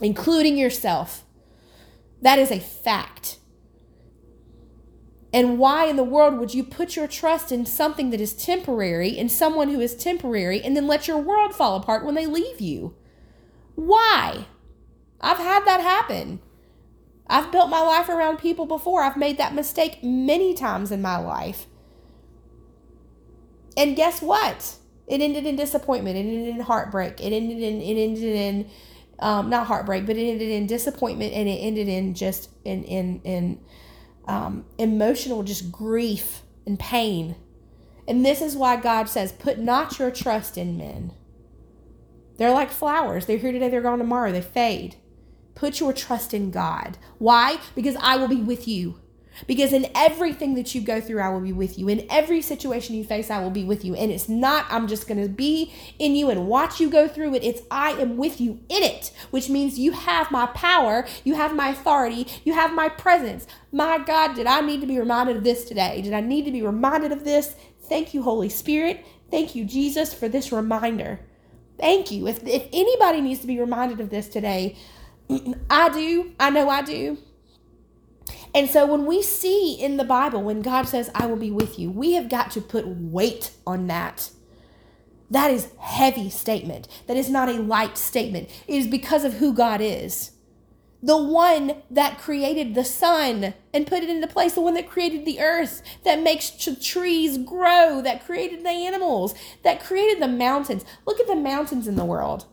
[0.00, 1.24] including yourself.
[2.22, 3.38] That is a fact.
[5.32, 9.10] And why in the world would you put your trust in something that is temporary,
[9.10, 12.60] in someone who is temporary, and then let your world fall apart when they leave
[12.60, 12.94] you?
[13.74, 14.46] Why?
[15.20, 16.40] I've had that happen.
[17.26, 19.02] I've built my life around people before.
[19.02, 21.66] I've made that mistake many times in my life.
[23.76, 24.76] And guess what?
[25.06, 26.16] It ended in disappointment.
[26.16, 27.20] It ended in heartbreak.
[27.20, 28.70] It ended in it ended in
[29.22, 33.20] um, not heartbreak, but it ended in disappointment, and it ended in just in in
[33.24, 33.60] in
[34.26, 37.36] um, emotional just grief and pain.
[38.08, 41.12] And this is why God says, "Put not your trust in men."
[42.36, 43.26] They're like flowers.
[43.26, 43.68] They're here today.
[43.68, 44.32] They're gone tomorrow.
[44.32, 44.96] They fade.
[45.54, 46.98] Put your trust in God.
[47.18, 47.58] Why?
[47.74, 48.98] Because I will be with you.
[49.46, 51.88] Because in everything that you go through, I will be with you.
[51.88, 53.94] In every situation you face, I will be with you.
[53.94, 57.34] And it's not, I'm just going to be in you and watch you go through
[57.34, 57.44] it.
[57.44, 61.54] It's, I am with you in it, which means you have my power, you have
[61.54, 63.46] my authority, you have my presence.
[63.72, 66.02] My God, did I need to be reminded of this today?
[66.02, 67.54] Did I need to be reminded of this?
[67.82, 69.04] Thank you, Holy Spirit.
[69.30, 71.20] Thank you, Jesus, for this reminder.
[71.78, 72.28] Thank you.
[72.28, 74.76] If, if anybody needs to be reminded of this today,
[75.70, 76.32] I do.
[76.38, 77.18] I know I do.
[78.54, 81.78] And so when we see in the Bible, when God says, I will be with
[81.78, 84.30] you, we have got to put weight on that.
[85.30, 86.86] That is heavy statement.
[87.06, 88.50] That is not a light statement.
[88.68, 90.32] It is because of who God is.
[91.02, 95.24] The one that created the sun and put it into place, the one that created
[95.24, 96.50] the earth, that makes
[96.84, 99.34] trees grow, that created the animals,
[99.64, 100.84] that created the mountains.
[101.06, 102.44] Look at the mountains in the world.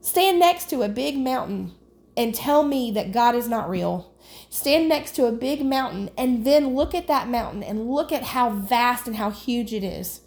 [0.00, 1.72] Stand next to a big mountain
[2.16, 4.09] and tell me that God is not real.
[4.50, 8.24] Stand next to a big mountain and then look at that mountain and look at
[8.24, 10.20] how vast and how huge it is.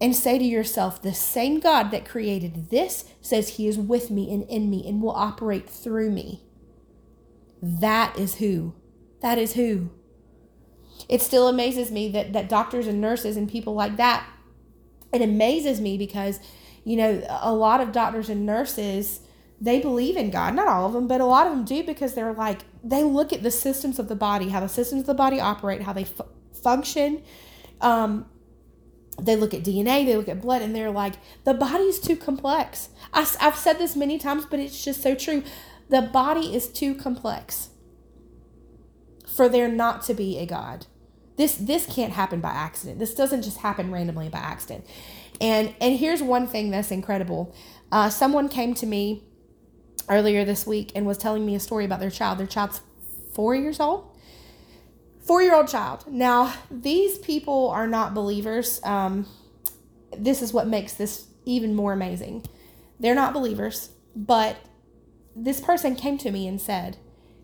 [0.00, 4.32] And say to yourself, the same God that created this says he is with me
[4.32, 6.44] and in me and will operate through me.
[7.60, 8.74] That is who.
[9.20, 9.90] That is who.
[11.08, 14.24] It still amazes me that, that doctors and nurses and people like that,
[15.12, 16.38] it amazes me because
[16.88, 19.20] you know, a lot of doctors and nurses,
[19.60, 20.54] they believe in God.
[20.54, 23.32] Not all of them, but a lot of them do because they're like, they look
[23.32, 26.02] at the systems of the body, how the systems of the body operate, how they
[26.02, 26.20] f-
[26.62, 27.22] function.
[27.80, 28.26] Um,
[29.20, 32.16] they look at DNA, they look at blood, and they're like, the body is too
[32.16, 32.90] complex.
[33.12, 35.42] I, I've said this many times, but it's just so true.
[35.88, 37.70] The body is too complex
[39.26, 40.86] for there not to be a God.
[41.36, 42.98] This this can't happen by accident.
[42.98, 44.84] This doesn't just happen randomly by accident.
[45.40, 47.54] And and here's one thing that's incredible.
[47.92, 49.24] Uh, someone came to me
[50.08, 52.38] earlier this week and was telling me a story about their child.
[52.38, 52.80] Their child's
[53.34, 54.10] four years old.
[55.24, 56.04] Four year old child.
[56.06, 58.80] Now, these people are not believers.
[58.84, 59.26] Um,
[60.16, 62.46] this is what makes this even more amazing.
[62.98, 64.56] They're not believers, but
[65.36, 66.96] this person came to me and said,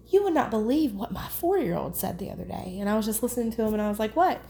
[0.07, 2.79] You would not believe what my four year old said the other day.
[2.81, 4.41] And I was just listening to him and I was like, What?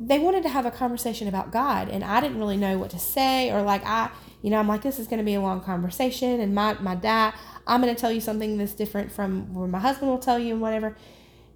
[0.00, 2.98] they wanted to have a conversation about God and I didn't really know what to
[2.98, 4.10] say or like I
[4.42, 6.94] you know I'm like this is going to be a long conversation and my my
[6.94, 7.34] dad
[7.66, 10.54] I'm going to tell you something that's different from what my husband will tell you
[10.54, 10.96] and whatever.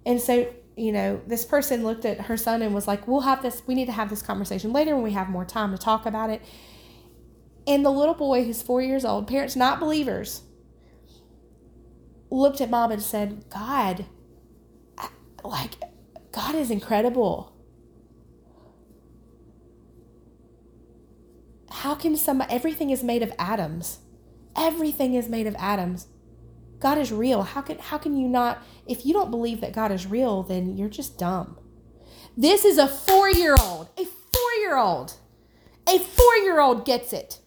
[0.05, 3.41] And so you know this person looked at her son and was like we'll have
[3.41, 6.05] this we need to have this conversation later when we have more time to talk
[6.05, 6.41] about it.
[7.67, 10.43] And the little boy who's 4 years old parents not believers
[12.29, 14.05] looked at mom and said God
[15.43, 15.75] like
[16.31, 17.54] God is incredible
[21.85, 23.99] how can some everything is made of atoms.
[24.57, 26.07] Everything is made of atoms.
[26.79, 27.43] God is real.
[27.43, 30.75] How can how can you not if you don't believe that god is real then
[30.77, 31.59] you're just dumb.
[32.35, 35.13] This is a 4-year-old a 4-year-old
[35.87, 37.39] a 4-year-old gets it.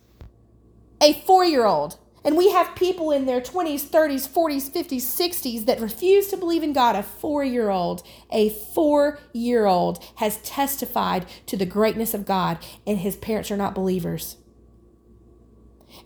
[1.01, 1.99] A 4-year-old
[2.29, 6.63] and we have people in their 20s, 30s, 40s, 50s, 60s that refuse to believe
[6.63, 6.95] in God.
[6.95, 12.59] A four year old, a four year old has testified to the greatness of God,
[12.87, 14.37] and his parents are not believers.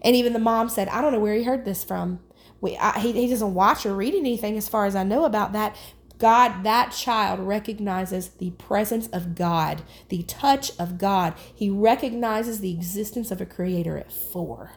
[0.00, 2.20] And even the mom said, I don't know where he heard this from.
[2.60, 5.52] We, I, he, he doesn't watch or read anything as far as I know about
[5.54, 5.76] that.
[6.18, 11.34] God, that child recognizes the presence of God, the touch of God.
[11.52, 14.70] He recognizes the existence of a creator at four.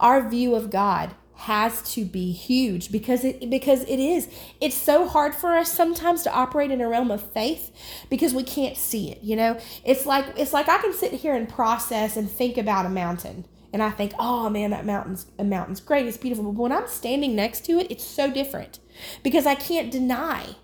[0.00, 4.28] Our view of God has to be huge because it because it is.
[4.60, 7.70] It's so hard for us sometimes to operate in a realm of faith
[8.08, 9.58] because we can't see it you know?
[9.84, 13.46] It's like it's like i can sit here and process and think about a mountain
[13.72, 16.06] and i think oh man that mountain's a mountain's great.
[16.06, 16.44] It's beautiful.
[16.44, 18.78] But when i'm standing next to it it's so different
[19.22, 20.56] because i can't deny.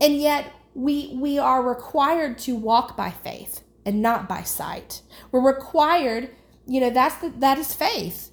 [0.00, 5.02] And yet we we are required to walk by faith and not by sight.
[5.32, 6.30] We're required
[6.66, 8.29] you know that's the that is faith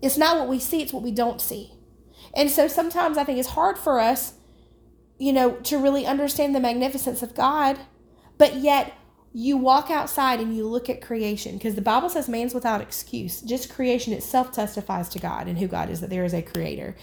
[0.00, 1.72] it's not what we see, it's what we don't see.
[2.34, 4.34] And so sometimes I think it's hard for us,
[5.18, 7.78] you know, to really understand the magnificence of God,
[8.36, 8.94] but yet
[9.32, 13.40] you walk outside and you look at creation because the Bible says man's without excuse.
[13.40, 16.96] Just creation itself testifies to God and who God is, that there is a creator.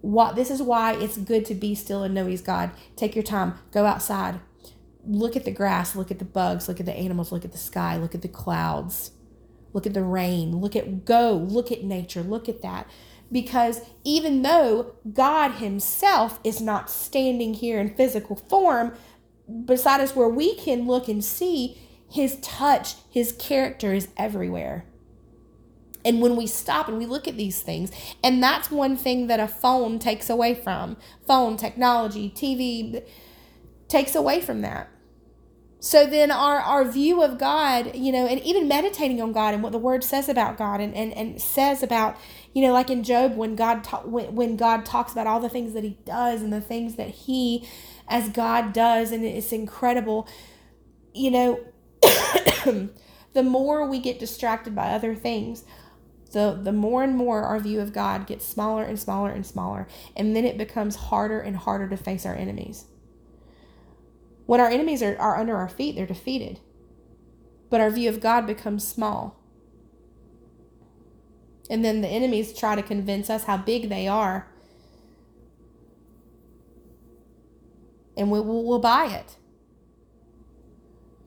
[0.00, 2.72] What this is why it's good to be still and know he's God.
[2.96, 4.40] Take your time, go outside,
[5.04, 7.58] look at the grass, look at the bugs, look at the animals, look at the
[7.58, 9.11] sky, look at the clouds
[9.72, 10.56] Look at the rain.
[10.60, 11.32] Look at go.
[11.32, 12.22] Look at nature.
[12.22, 12.88] Look at that.
[13.30, 18.94] Because even though God Himself is not standing here in physical form
[19.64, 21.78] beside us where we can look and see,
[22.10, 24.84] His touch, His character is everywhere.
[26.04, 27.90] And when we stop and we look at these things,
[28.22, 33.02] and that's one thing that a phone takes away from phone, technology, TV
[33.88, 34.88] takes away from that.
[35.84, 39.64] So then our, our view of God, you know, and even meditating on God and
[39.64, 42.16] what the word says about God and, and, and says about,
[42.54, 45.48] you know, like in Job when God ta- when, when God talks about all the
[45.48, 47.68] things that he does and the things that he
[48.06, 50.28] as God does and it's incredible.
[51.12, 51.60] You know,
[53.32, 55.64] the more we get distracted by other things,
[56.30, 59.88] the the more and more our view of God gets smaller and smaller and smaller,
[60.14, 62.84] and then it becomes harder and harder to face our enemies.
[64.46, 66.60] When our enemies are, are under our feet, they're defeated.
[67.70, 69.40] But our view of God becomes small.
[71.70, 74.48] And then the enemies try to convince us how big they are.
[78.16, 79.36] And we will we'll buy it.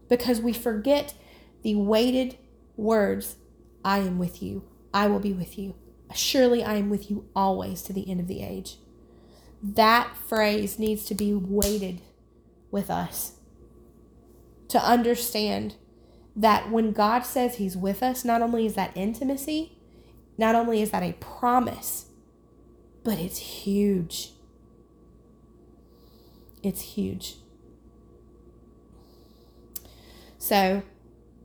[0.07, 1.15] Because we forget
[1.63, 2.37] the weighted
[2.77, 3.37] words
[3.83, 4.65] I am with you.
[4.93, 5.75] I will be with you.
[6.13, 8.77] Surely I am with you always to the end of the age.
[9.63, 12.01] That phrase needs to be weighted
[12.75, 13.31] with us.
[14.67, 15.75] To understand
[16.35, 19.79] that when God says He's with us, not only is that intimacy,
[20.37, 22.07] not only is that a promise,
[23.05, 24.33] but it's huge.
[26.61, 27.37] It's huge.
[30.37, 30.83] So,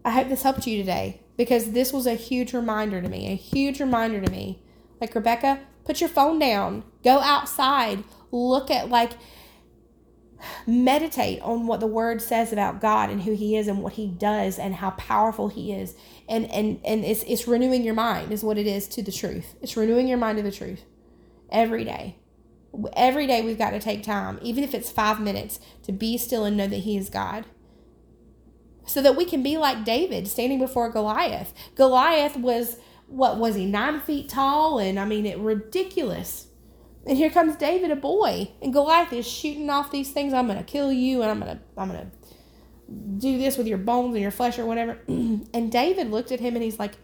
[0.04, 3.36] I hope this helped you today because this was a huge reminder to me, a
[3.36, 4.64] huge reminder to me.
[5.00, 9.12] Like, Rebecca, put your phone down, go outside, look at, like,
[10.66, 14.06] meditate on what the word says about God and who he is and what he
[14.06, 15.94] does and how powerful he is.
[16.28, 19.54] And and and it's it's renewing your mind is what it is to the truth.
[19.60, 20.82] It's renewing your mind to the truth
[21.50, 22.16] every day.
[22.92, 26.44] Every day we've got to take time, even if it's 5 minutes, to be still
[26.44, 27.44] and know that he is God.
[28.86, 31.52] So that we can be like David standing before Goliath.
[31.74, 32.76] Goliath was
[33.08, 36.46] what was he 9 feet tall and I mean it ridiculous
[37.06, 40.32] and here comes David, a boy, and Goliath is shooting off these things.
[40.32, 42.10] I'm gonna kill you, and I'm gonna I'm gonna
[43.18, 44.98] do this with your bones and your flesh or whatever.
[45.08, 46.94] and David looked at him and he's like,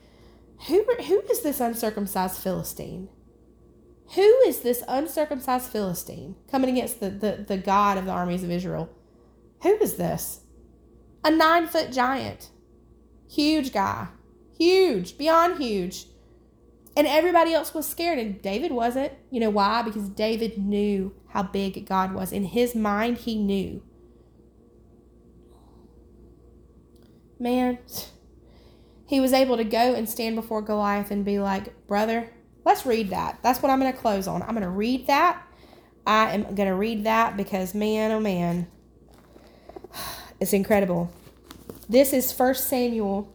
[0.69, 3.09] Who who is this uncircumcised Philistine?
[4.15, 8.51] Who is this uncircumcised Philistine coming against the, the, the God of the armies of
[8.51, 8.89] Israel?
[9.63, 10.41] Who is this?
[11.25, 12.51] A nine foot giant.
[13.29, 14.09] Huge guy.
[14.57, 15.19] Huge.
[15.19, 16.07] Beyond huge.
[16.97, 19.13] And everybody else was scared, and David wasn't.
[19.31, 19.83] You know why?
[19.83, 22.33] Because David knew how big God was.
[22.33, 23.83] In his mind, he knew.
[27.39, 27.79] Man,
[29.07, 32.33] he was able to go and stand before Goliath and be like, Brother,
[32.65, 33.41] let's read that.
[33.43, 34.41] That's what I'm going to close on.
[34.43, 35.43] I'm going to read that.
[36.07, 38.69] I am going to read that because, man, oh man,
[40.41, 41.13] it's incredible.
[41.91, 43.33] This is First Samuel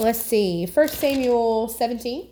[0.00, 2.28] let's see, First Samuel 17.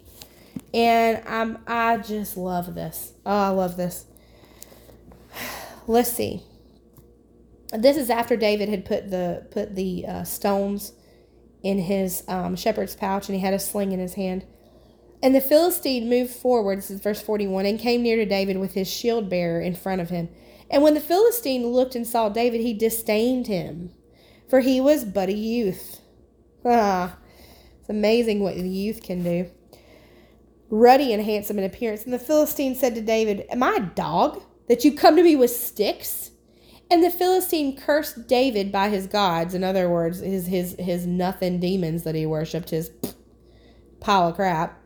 [0.74, 3.12] And I'm I just love this.
[3.24, 4.06] Oh, I love this.
[5.86, 6.42] Let's see.
[7.72, 10.92] This is after David had put the put the uh, stones
[11.62, 14.44] in his um, shepherd's pouch, and he had a sling in his hand.
[15.22, 18.74] And the Philistine moved forward, this is verse 41, and came near to David with
[18.74, 20.28] his shield bearer in front of him.
[20.70, 23.90] And when the Philistine looked and saw David, he disdained him,
[24.48, 26.00] for he was but a youth.
[26.64, 27.16] Ah,
[27.88, 29.50] it's amazing what the youth can do.
[30.68, 32.04] Ruddy and handsome in appearance.
[32.04, 35.36] And the Philistine said to David, Am I a dog that you come to me
[35.36, 36.32] with sticks?
[36.90, 39.54] And the Philistine cursed David by his gods.
[39.54, 42.90] In other words, his his his nothing demons that he worshipped, his
[44.00, 44.82] pile of crap.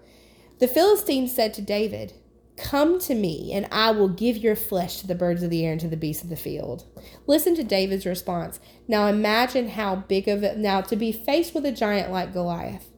[0.60, 2.12] The Philistines said to David,
[2.56, 5.72] Come to me, and I will give your flesh to the birds of the air
[5.72, 6.84] and to the beasts of the field.
[7.26, 8.60] Listen to David's response.
[8.86, 12.91] Now imagine how big of it, now to be faced with a giant like Goliath.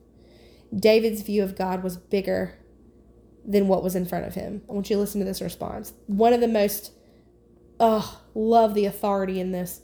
[0.75, 2.57] David's view of God was bigger
[3.45, 4.61] than what was in front of him.
[4.69, 5.93] I want you to listen to this response.
[6.07, 6.91] One of the most,
[7.79, 9.81] oh, love the authority in this.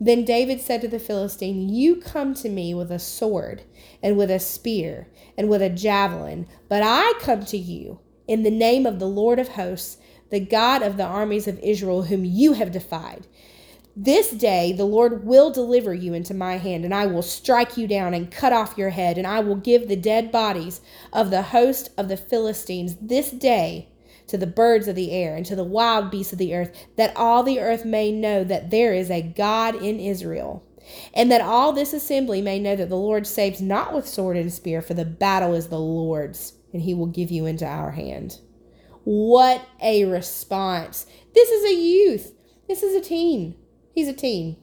[0.00, 3.62] Then David said to the Philistine, You come to me with a sword
[4.02, 8.50] and with a spear and with a javelin, but I come to you in the
[8.50, 9.98] name of the Lord of hosts,
[10.30, 13.26] the God of the armies of Israel, whom you have defied.
[14.00, 17.88] This day the Lord will deliver you into my hand, and I will strike you
[17.88, 20.80] down and cut off your head, and I will give the dead bodies
[21.12, 23.88] of the host of the Philistines this day
[24.28, 27.16] to the birds of the air and to the wild beasts of the earth, that
[27.16, 30.64] all the earth may know that there is a God in Israel.
[31.12, 34.52] And that all this assembly may know that the Lord saves not with sword and
[34.52, 38.38] spear, for the battle is the Lord's, and he will give you into our hand.
[39.02, 41.04] What a response!
[41.34, 42.32] This is a youth.
[42.68, 43.56] This is a teen.
[43.98, 44.56] He's a teen.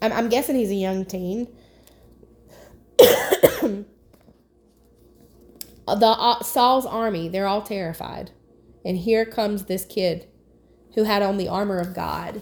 [0.00, 1.48] I'm, I'm guessing he's a young teen.
[2.96, 3.84] the
[5.88, 8.30] uh, Saul's army, they're all terrified.
[8.84, 10.28] And here comes this kid
[10.94, 12.40] who had on the armor of God.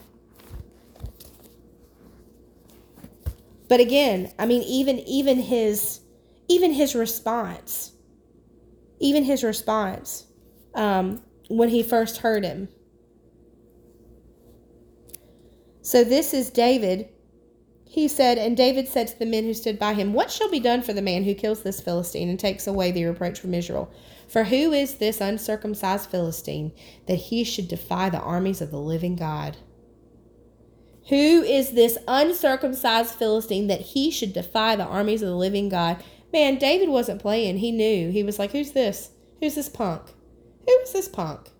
[3.70, 6.00] But again, I mean even even his
[6.48, 7.92] even his response,
[9.00, 10.26] even his response
[10.74, 12.68] um, when he first heard him.
[15.82, 17.08] So this is David
[17.92, 20.60] he said, And David said to the men who stood by him, What shall be
[20.60, 23.92] done for the man who kills this Philistine and takes away the reproach from Israel?
[24.26, 26.72] For who is this uncircumcised Philistine
[27.04, 29.58] that he should defy the armies of the living God?
[31.10, 36.02] Who is this uncircumcised Philistine that he should defy the armies of the living God?
[36.32, 37.58] Man, David wasn't playing.
[37.58, 38.10] He knew.
[38.10, 39.10] He was like, Who's this?
[39.40, 40.14] Who's this punk?
[40.66, 41.50] Who is this punk?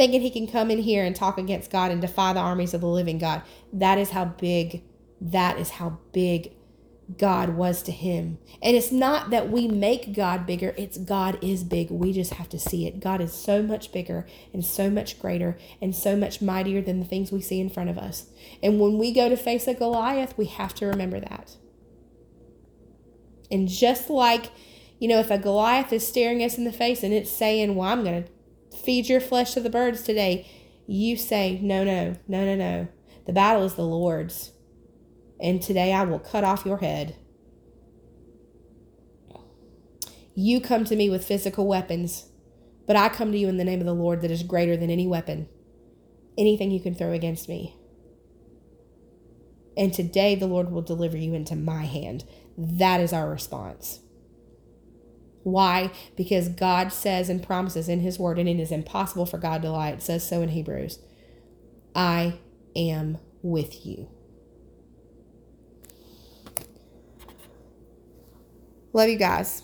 [0.00, 2.80] Thinking he can come in here and talk against God and defy the armies of
[2.80, 3.42] the living God.
[3.70, 4.82] That is how big
[5.20, 6.54] that is how big
[7.18, 8.38] God was to him.
[8.62, 11.90] And it's not that we make God bigger, it's God is big.
[11.90, 12.98] We just have to see it.
[12.98, 17.04] God is so much bigger and so much greater and so much mightier than the
[17.04, 18.24] things we see in front of us.
[18.62, 21.56] And when we go to face a Goliath, we have to remember that.
[23.50, 24.46] And just like,
[24.98, 27.90] you know, if a Goliath is staring us in the face and it's saying, Well,
[27.90, 28.30] I'm going to
[28.74, 30.48] feed your flesh to the birds today,
[30.86, 32.88] you say, No, no, no, no, no.
[33.26, 34.52] The battle is the Lord's
[35.40, 37.16] and today I will cut off your head.
[40.34, 42.26] You come to me with physical weapons,
[42.86, 44.90] but I come to you in the name of the Lord that is greater than
[44.90, 45.48] any weapon,
[46.38, 47.76] anything you can throw against me.
[49.76, 52.24] And today the Lord will deliver you into my hand.
[52.56, 54.00] That is our response.
[55.42, 55.90] Why?
[56.16, 59.70] Because God says and promises in His Word, and it is impossible for God to
[59.70, 59.90] lie.
[59.90, 60.98] It says so in Hebrews
[61.94, 62.38] I
[62.76, 64.08] am with you.
[68.92, 69.62] Love you guys.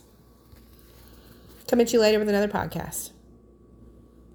[1.68, 3.10] Come at you later with another podcast.